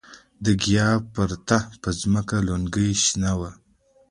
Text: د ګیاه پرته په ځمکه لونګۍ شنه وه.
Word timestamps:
د 0.43 0.45
ګیاه 0.63 0.95
پرته 1.13 1.57
په 1.81 1.89
ځمکه 1.99 2.37
لونګۍ 2.47 2.89
شنه 3.05 3.31
وه. 3.39 3.51